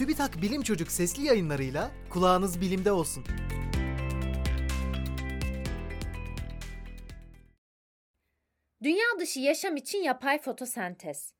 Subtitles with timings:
[0.00, 3.24] TÜBİTAK Bilim Çocuk sesli yayınlarıyla kulağınız bilimde olsun.
[8.82, 11.34] Dünya dışı yaşam için yapay fotosentez.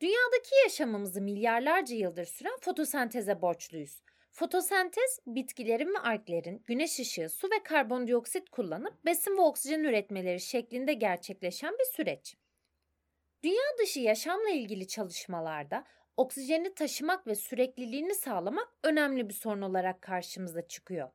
[0.00, 4.02] Dünyadaki yaşamımızı milyarlarca yıldır süren fotosenteze borçluyuz.
[4.30, 10.94] Fotosentez, bitkilerin ve alglerin güneş ışığı, su ve karbondioksit kullanıp besin ve oksijen üretmeleri şeklinde
[10.94, 12.36] gerçekleşen bir süreç.
[13.42, 15.84] Dünya dışı yaşamla ilgili çalışmalarda
[16.16, 21.10] oksijeni taşımak ve sürekliliğini sağlamak önemli bir sorun olarak karşımıza çıkıyor.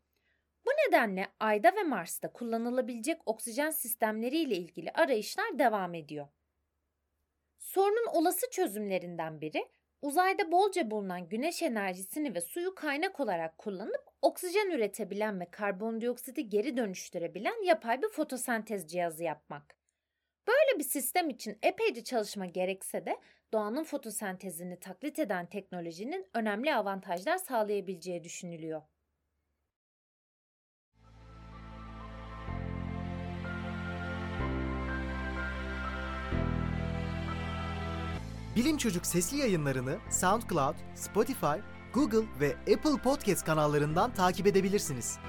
[0.65, 6.27] Bu nedenle Ay'da ve Mars'ta kullanılabilecek oksijen sistemleri ile ilgili arayışlar devam ediyor.
[7.57, 9.67] Sorunun olası çözümlerinden biri
[10.01, 16.77] uzayda bolca bulunan güneş enerjisini ve suyu kaynak olarak kullanıp oksijen üretebilen ve karbondioksiti geri
[16.77, 19.76] dönüştürebilen yapay bir fotosentez cihazı yapmak.
[20.47, 23.17] Böyle bir sistem için epeyce çalışma gerekse de
[23.53, 28.81] doğanın fotosentezini taklit eden teknolojinin önemli avantajlar sağlayabileceği düşünülüyor.
[38.55, 41.57] Bilim Çocuk sesli yayınlarını SoundCloud, Spotify,
[41.93, 45.19] Google ve Apple Podcast kanallarından takip edebilirsiniz.